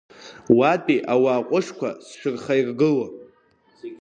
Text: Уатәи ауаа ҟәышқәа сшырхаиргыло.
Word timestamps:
Уатәи 0.57 0.99
ауаа 1.13 1.45
ҟәышқәа 1.47 1.89
сшырхаиргыло. 2.05 3.07